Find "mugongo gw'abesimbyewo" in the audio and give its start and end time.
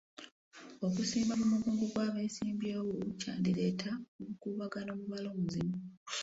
1.53-2.83